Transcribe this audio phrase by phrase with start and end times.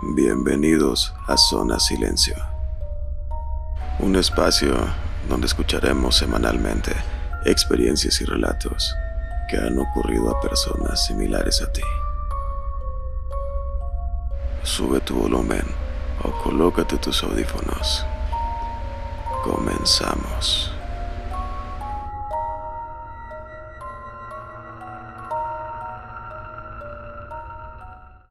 [0.00, 2.36] Bienvenidos a Zona Silencio,
[3.98, 4.76] un espacio
[5.28, 6.92] donde escucharemos semanalmente
[7.44, 8.94] experiencias y relatos
[9.50, 11.82] que han ocurrido a personas similares a ti.
[14.62, 15.64] Sube tu volumen
[16.22, 18.06] o colócate tus audífonos.
[19.42, 20.77] Comenzamos.